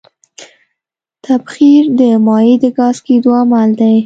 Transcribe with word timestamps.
تبخیر 1.25 1.83
د 1.99 2.01
مایع 2.25 2.55
د 2.63 2.65
ګاز 2.77 2.97
کېدو 3.05 3.29
عمل 3.41 3.69
دی. 3.81 3.97